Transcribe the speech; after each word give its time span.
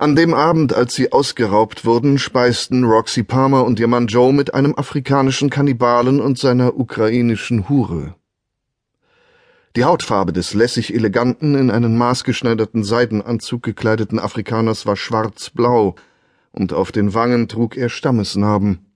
An 0.00 0.16
dem 0.16 0.32
Abend, 0.32 0.72
als 0.72 0.94
sie 0.94 1.12
ausgeraubt 1.12 1.84
wurden, 1.84 2.18
speisten 2.18 2.84
Roxy 2.84 3.22
Palmer 3.22 3.66
und 3.66 3.78
ihr 3.78 3.86
Mann 3.86 4.06
Joe 4.06 4.32
mit 4.32 4.54
einem 4.54 4.74
afrikanischen 4.74 5.50
Kannibalen 5.50 6.22
und 6.22 6.38
seiner 6.38 6.78
ukrainischen 6.78 7.68
Hure. 7.68 8.14
Die 9.76 9.84
Hautfarbe 9.84 10.32
des 10.32 10.54
lässig 10.54 10.94
eleganten, 10.94 11.54
in 11.54 11.70
einen 11.70 11.98
maßgeschneiderten 11.98 12.82
Seidenanzug 12.82 13.62
gekleideten 13.62 14.18
Afrikaners 14.18 14.86
war 14.86 14.96
schwarzblau, 14.96 15.96
und 16.50 16.72
auf 16.72 16.92
den 16.92 17.12
Wangen 17.12 17.46
trug 17.46 17.76
er 17.76 17.90
Stammesnarben. 17.90 18.94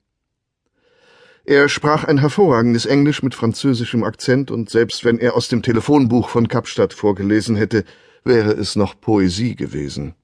Er 1.43 1.69
sprach 1.69 2.05
ein 2.05 2.17
hervorragendes 2.17 2.87
Englisch 2.87 3.21
mit 3.21 3.35
französischem 3.35 4.03
Akzent, 4.03 4.49
und 4.49 4.71
selbst 4.71 5.05
wenn 5.05 5.19
er 5.19 5.35
aus 5.35 5.49
dem 5.49 5.61
Telefonbuch 5.61 6.29
von 6.29 6.47
Kapstadt 6.47 6.93
vorgelesen 6.93 7.55
hätte, 7.55 7.85
wäre 8.23 8.53
es 8.53 8.75
noch 8.75 8.99
Poesie 8.99 9.55
gewesen. 9.55 10.15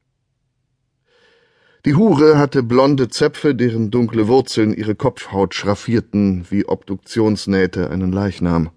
Die 1.86 1.96
Hure 1.96 2.38
hatte 2.38 2.62
blonde 2.62 3.10
Zöpfe, 3.10 3.56
deren 3.56 3.90
dunkle 3.90 4.28
Wurzeln 4.28 4.72
ihre 4.72 4.94
Kopfhaut 4.94 5.56
schraffierten 5.56 6.46
wie 6.52 6.68
Obduktionsnähte 6.68 7.90
einen 7.90 8.12
Leichnam. 8.12 8.70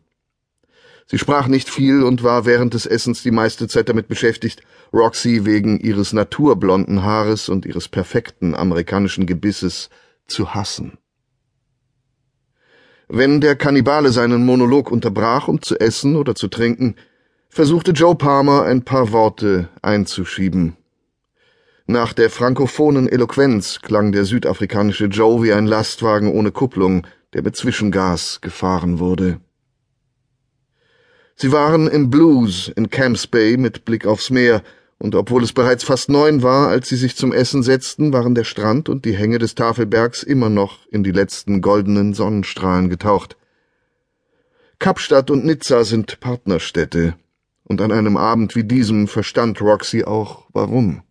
Sie 1.07 1.19
sprach 1.19 1.47
nicht 1.49 1.69
viel 1.69 2.03
und 2.03 2.23
war 2.23 2.47
während 2.47 2.73
des 2.73 2.87
Essens 2.87 3.23
die 3.23 3.31
meiste 3.31 3.69
Zeit 3.69 3.91
damit 3.91 4.09
beschäftigt, 4.09 4.63
Roxy 4.91 5.45
wegen 5.45 5.79
ihres 5.81 6.15
naturblonden 6.15 7.03
Haares 7.03 7.51
und 7.51 7.67
ihres 7.67 7.89
perfekten 7.89 8.55
amerikanischen 8.55 9.27
Gebisses 9.27 9.91
zu 10.27 10.55
hassen. 10.55 10.97
Wenn 13.09 13.43
der 13.43 13.55
Kannibale 13.55 14.13
seinen 14.13 14.47
Monolog 14.47 14.91
unterbrach, 14.91 15.47
um 15.47 15.61
zu 15.61 15.79
essen 15.79 16.17
oder 16.17 16.35
zu 16.35 16.49
trinken, 16.49 16.95
versuchte 17.51 17.91
Joe 17.91 18.15
Palmer 18.15 18.63
ein 18.63 18.83
paar 18.83 19.13
Worte 19.13 19.69
einzuschieben. 19.83 20.79
Nach 21.87 22.15
der 22.15 22.31
frankophonen 22.31 23.09
Eloquenz 23.09 23.81
klang 23.83 24.11
der 24.11 24.25
südafrikanische 24.25 25.05
Joe 25.05 25.43
wie 25.43 25.53
ein 25.53 25.67
Lastwagen 25.67 26.33
ohne 26.33 26.51
Kupplung, 26.51 27.07
der 27.35 27.43
mit 27.43 27.57
Zwischengas 27.57 28.41
gefahren 28.41 29.01
wurde. 29.01 29.39
Sie 31.37 31.53
waren 31.53 31.87
im 31.87 32.09
Blues 32.09 32.73
in 32.75 32.89
Camps 32.89 33.27
Bay 33.27 33.59
mit 33.59 33.85
Blick 33.85 34.07
aufs 34.07 34.31
Meer, 34.31 34.63
und 34.97 35.15
obwohl 35.15 35.43
es 35.43 35.53
bereits 35.53 35.85
fast 35.85 36.09
neun 36.09 36.43
war, 36.43 36.69
als 36.69 36.89
sie 36.89 36.97
sich 36.97 37.17
zum 37.17 37.35
Essen 37.35 37.63
setzten, 37.63 38.15
waren 38.15 38.35
der 38.35 38.45
Strand 38.45 38.89
und 38.89 39.05
die 39.05 39.15
Hänge 39.15 39.39
des 39.39 39.55
Tafelbergs 39.55 40.23
immer 40.23 40.49
noch 40.49 40.87
in 40.87 41.03
die 41.03 41.11
letzten 41.11 41.61
goldenen 41.61 42.15
Sonnenstrahlen 42.15 42.89
getaucht. 42.89 43.37
Kapstadt 44.79 45.31
und 45.31 45.45
Nizza 45.45 45.85
sind 45.85 46.19
Partnerstädte, 46.21 47.17
und 47.65 47.83
an 47.83 47.93
einem 47.93 48.17
Abend 48.17 48.57
wie 48.57 48.65
diesem 48.65 49.07
verstand 49.07 49.61
Roxy 49.61 50.05
auch 50.05 50.47
warum. 50.55 51.03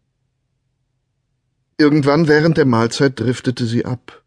Irgendwann 1.84 2.30
während 2.30 2.56
der 2.56 2.64
Mahlzeit 2.64 3.20
driftete 3.20 3.66
sie 3.66 3.84
ab, 3.84 4.24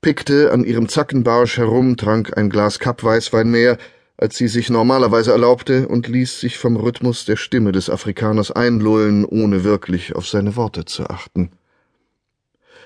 pickte 0.00 0.50
an 0.50 0.64
ihrem 0.64 0.88
Zackenbarsch 0.88 1.58
herum, 1.58 1.96
trank 1.96 2.36
ein 2.36 2.50
Glas 2.50 2.80
Kapp-Weißwein 2.80 3.48
mehr, 3.48 3.78
als 4.16 4.36
sie 4.36 4.48
sich 4.48 4.68
normalerweise 4.68 5.30
erlaubte, 5.30 5.86
und 5.86 6.08
ließ 6.08 6.40
sich 6.40 6.58
vom 6.58 6.74
Rhythmus 6.74 7.24
der 7.24 7.36
Stimme 7.36 7.70
des 7.70 7.88
Afrikaners 7.88 8.50
einlullen, 8.50 9.24
ohne 9.24 9.62
wirklich 9.62 10.16
auf 10.16 10.26
seine 10.26 10.56
Worte 10.56 10.84
zu 10.86 11.08
achten. 11.08 11.52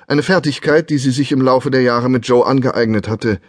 Eine 0.07 0.23
Fertigkeit, 0.23 0.91
die 0.91 0.99
sie 0.99 1.11
sich 1.11 1.33
im 1.33 1.41
Laufe 1.41 1.71
der 1.71 1.81
Jahre 1.81 2.11
mit 2.11 2.29
Joe 2.29 2.45
angeeignet 2.45 3.09
hatte. 3.09 3.41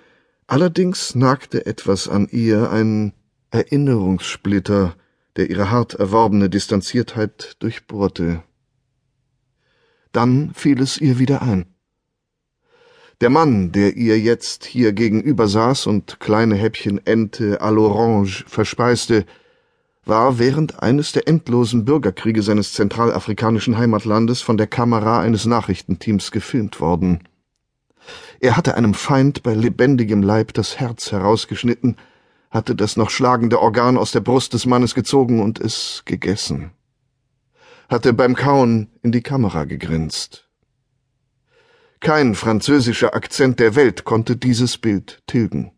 Allerdings 0.47 1.13
nagte 1.13 1.65
etwas 1.65 2.07
an 2.07 2.29
ihr, 2.31 2.71
ein 2.71 3.11
Erinnerungssplitter, 3.49 4.95
der 5.35 5.49
ihre 5.49 5.71
hart 5.71 5.95
erworbene 5.95 6.49
Distanziertheit 6.49 7.57
durchbohrte. 7.59 8.43
Dann 10.11 10.51
fiel 10.53 10.81
es 10.81 10.99
ihr 10.99 11.19
wieder 11.19 11.41
ein. 11.41 11.65
Der 13.21 13.29
Mann, 13.29 13.71
der 13.71 13.95
ihr 13.97 14.19
jetzt 14.19 14.65
hier 14.65 14.93
gegenüber 14.93 15.47
saß 15.47 15.85
und 15.85 16.19
kleine 16.19 16.55
Häppchen 16.55 17.05
Ente 17.05 17.61
à 17.61 17.71
l'Orange 17.71 18.43
verspeiste, 18.47 19.25
war 20.03 20.39
während 20.39 20.81
eines 20.81 21.11
der 21.11 21.27
endlosen 21.27 21.85
Bürgerkriege 21.85 22.41
seines 22.41 22.73
zentralafrikanischen 22.73 23.77
Heimatlandes 23.77 24.41
von 24.41 24.57
der 24.57 24.65
Kamera 24.65 25.19
eines 25.19 25.45
Nachrichtenteams 25.45 26.31
gefilmt 26.31 26.81
worden. 26.81 27.19
Er 28.39 28.57
hatte 28.57 28.75
einem 28.75 28.95
Feind 28.95 29.43
bei 29.43 29.53
lebendigem 29.53 30.23
Leib 30.23 30.53
das 30.53 30.79
Herz 30.79 31.11
herausgeschnitten, 31.11 31.97
hatte 32.49 32.75
das 32.75 32.97
noch 32.97 33.11
schlagende 33.11 33.61
Organ 33.61 33.97
aus 33.97 34.11
der 34.11 34.21
Brust 34.21 34.53
des 34.53 34.65
Mannes 34.65 34.95
gezogen 34.95 35.39
und 35.39 35.59
es 35.59 36.01
gegessen, 36.05 36.71
hatte 37.91 38.13
beim 38.13 38.35
Kauen 38.35 38.87
in 39.03 39.11
die 39.11 39.21
Kamera 39.21 39.65
gegrinst. 39.65 40.47
Kein 41.99 42.35
französischer 42.35 43.13
Akzent 43.13 43.59
der 43.59 43.75
Welt 43.75 44.05
konnte 44.05 44.37
dieses 44.37 44.77
Bild 44.77 45.21
tilgen. 45.27 45.73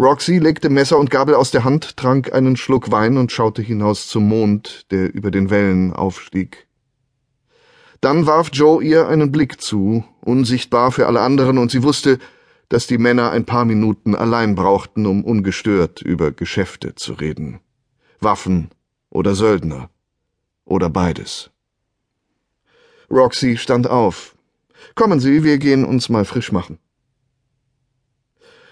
Roxy 0.00 0.38
legte 0.38 0.68
Messer 0.68 0.98
und 0.98 1.10
Gabel 1.10 1.36
aus 1.36 1.52
der 1.52 1.62
Hand, 1.62 1.96
trank 1.96 2.32
einen 2.32 2.56
Schluck 2.56 2.90
Wein 2.90 3.18
und 3.18 3.30
schaute 3.30 3.62
hinaus 3.62 4.08
zum 4.08 4.26
Mond, 4.26 4.90
der 4.90 5.14
über 5.14 5.30
den 5.30 5.48
Wellen 5.48 5.92
aufstieg. 5.92 6.66
Dann 8.00 8.26
warf 8.26 8.50
Joe 8.52 8.82
ihr 8.82 9.06
einen 9.06 9.30
Blick 9.30 9.60
zu, 9.60 10.04
unsichtbar 10.22 10.90
für 10.90 11.06
alle 11.06 11.20
anderen, 11.20 11.56
und 11.56 11.70
sie 11.70 11.84
wusste, 11.84 12.18
dass 12.68 12.88
die 12.88 12.98
Männer 12.98 13.30
ein 13.30 13.44
paar 13.44 13.64
Minuten 13.64 14.16
allein 14.16 14.56
brauchten, 14.56 15.06
um 15.06 15.22
ungestört 15.22 16.02
über 16.02 16.32
Geschäfte 16.32 16.96
zu 16.96 17.12
reden. 17.12 17.60
Waffen 18.18 18.70
oder 19.08 19.36
Söldner 19.36 19.91
oder 20.72 20.88
beides. 20.90 21.50
Roxy 23.10 23.58
stand 23.58 23.86
auf. 23.86 24.34
Kommen 24.94 25.20
Sie, 25.20 25.44
wir 25.44 25.58
gehen 25.58 25.84
uns 25.84 26.08
mal 26.08 26.24
frisch 26.24 26.50
machen. 26.50 26.78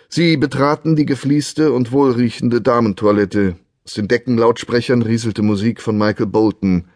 Sie 0.08 0.36
betraten 0.36 0.96
die 0.96 1.06
gefließte 1.06 1.72
und 1.72 1.92
wohlriechende 1.92 2.60
Damentoilette. 2.60 3.56
Aus 3.84 3.94
den 3.94 4.08
Deckenlautsprechern 4.08 5.02
rieselte 5.02 5.42
Musik 5.42 5.80
von 5.80 5.96
Michael 5.96 6.26
Bolton. 6.26 6.88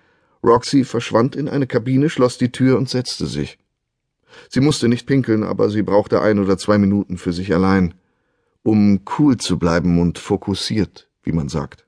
Roxy 0.43 0.85
verschwand 0.85 1.37
in 1.37 1.49
eine 1.49 1.67
Kabine, 1.67 2.11
schloss 2.11 2.39
die 2.39 2.51
Tür 2.51 2.77
und 2.77 2.89
setzte 2.89 3.27
sich. 3.27 3.59
Sie 4.49 4.61
musste 4.61 4.89
nicht 4.89 5.07
pinkeln, 5.07 5.45
aber 5.45 5.71
sie 5.71 5.83
brauchte 5.83 6.21
ein 6.23 6.39
oder 6.39 6.59
zwei 6.59 6.79
Minuten 6.79 7.19
für 7.19 7.33
sich 7.33 7.55
allein, 7.55 7.95
um 8.63 9.03
cool 9.19 9.37
zu 9.37 9.59
bleiben 9.59 10.01
und 10.01 10.19
fokussiert, 10.19 11.09
wie 11.23 11.33
man 11.33 11.49
sagt. 11.49 11.87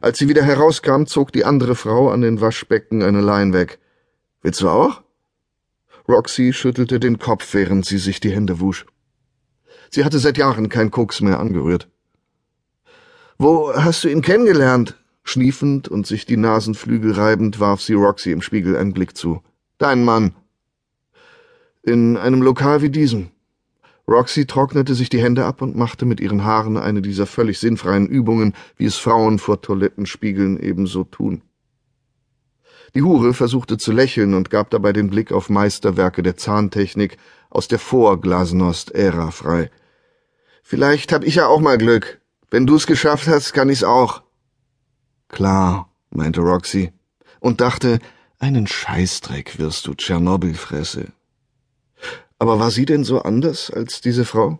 Als 0.00 0.18
sie 0.18 0.28
wieder 0.28 0.42
herauskam, 0.42 1.04
zog 1.04 1.32
die 1.32 1.44
andere 1.44 1.74
Frau 1.74 2.10
an 2.10 2.22
den 2.22 2.40
Waschbecken 2.40 3.02
eine 3.02 3.20
Lein 3.20 3.52
weg. 3.52 3.78
Willst 4.42 4.62
du 4.62 4.68
auch? 4.68 5.02
Roxy 6.08 6.52
schüttelte 6.52 6.98
den 6.98 7.18
Kopf, 7.18 7.52
während 7.52 7.84
sie 7.84 7.98
sich 7.98 8.18
die 8.20 8.30
Hände 8.30 8.60
wusch. 8.60 8.86
Sie 9.90 10.04
hatte 10.04 10.18
seit 10.18 10.38
Jahren 10.38 10.68
kein 10.68 10.90
Koks 10.90 11.20
mehr 11.20 11.38
angerührt. 11.38 11.88
Wo 13.38 13.74
hast 13.74 14.04
du 14.04 14.08
ihn 14.08 14.22
kennengelernt? 14.22 14.96
Schniefend 15.22 15.88
und 15.88 16.06
sich 16.06 16.24
die 16.24 16.38
Nasenflügel 16.38 17.12
reibend 17.12 17.60
warf 17.60 17.82
sie 17.82 17.94
Roxy 17.94 18.32
im 18.32 18.42
Spiegel 18.42 18.76
einen 18.76 18.94
Blick 18.94 19.16
zu. 19.16 19.42
Dein 19.78 20.04
Mann. 20.04 20.34
In 21.82 22.16
einem 22.16 22.42
Lokal 22.42 22.82
wie 22.82 22.90
diesem. 22.90 23.30
Roxy 24.10 24.44
trocknete 24.44 24.96
sich 24.96 25.08
die 25.08 25.22
Hände 25.22 25.44
ab 25.46 25.62
und 25.62 25.76
machte 25.76 26.04
mit 26.04 26.18
ihren 26.18 26.44
Haaren 26.44 26.76
eine 26.76 27.00
dieser 27.00 27.26
völlig 27.26 27.60
sinnfreien 27.60 28.08
Übungen, 28.08 28.54
wie 28.76 28.86
es 28.86 28.96
Frauen 28.96 29.38
vor 29.38 29.62
Toilettenspiegeln 29.62 30.58
ebenso 30.58 31.04
tun. 31.04 31.42
Die 32.96 33.02
Hure 33.02 33.34
versuchte 33.34 33.78
zu 33.78 33.92
lächeln 33.92 34.34
und 34.34 34.50
gab 34.50 34.70
dabei 34.70 34.92
den 34.92 35.10
Blick 35.10 35.30
auf 35.30 35.48
Meisterwerke 35.48 36.24
der 36.24 36.36
Zahntechnik 36.36 37.18
aus 37.50 37.68
der 37.68 37.78
Vor-Glasnost-Ära 37.78 39.30
frei. 39.30 39.70
Vielleicht 40.64 41.12
hab 41.12 41.22
ich 41.22 41.36
ja 41.36 41.46
auch 41.46 41.60
mal 41.60 41.78
Glück. 41.78 42.20
Wenn 42.50 42.66
du's 42.66 42.88
geschafft 42.88 43.28
hast, 43.28 43.52
kann 43.52 43.68
ich's 43.68 43.84
auch. 43.84 44.22
Klar, 45.28 45.88
meinte 46.10 46.40
Roxy 46.40 46.92
und 47.38 47.60
dachte, 47.60 48.00
einen 48.40 48.66
Scheißdreck 48.66 49.60
wirst 49.60 49.86
du, 49.86 49.94
Tschernobyl-Fresse. 49.94 51.12
Aber 52.40 52.58
war 52.58 52.70
sie 52.70 52.86
denn 52.86 53.04
so 53.04 53.20
anders 53.20 53.70
als 53.70 54.00
diese 54.00 54.24
Frau? 54.24 54.58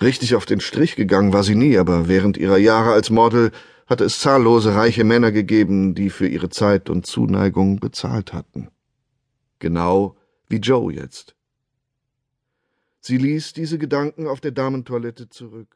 Richtig 0.00 0.36
auf 0.36 0.46
den 0.46 0.60
Strich 0.60 0.94
gegangen 0.94 1.32
war 1.32 1.42
sie 1.42 1.56
nie, 1.56 1.76
aber 1.78 2.06
während 2.06 2.36
ihrer 2.36 2.58
Jahre 2.58 2.92
als 2.92 3.10
Model 3.10 3.50
hatte 3.88 4.04
es 4.04 4.20
zahllose 4.20 4.76
reiche 4.76 5.02
Männer 5.02 5.32
gegeben, 5.32 5.96
die 5.96 6.10
für 6.10 6.28
ihre 6.28 6.48
Zeit 6.48 6.88
und 6.88 7.04
Zuneigung 7.04 7.80
bezahlt 7.80 8.32
hatten. 8.32 8.68
Genau 9.58 10.16
wie 10.48 10.58
Joe 10.58 10.92
jetzt. 10.92 11.34
Sie 13.00 13.18
ließ 13.18 13.52
diese 13.52 13.78
Gedanken 13.78 14.28
auf 14.28 14.40
der 14.40 14.52
Damentoilette 14.52 15.28
zurück. 15.28 15.75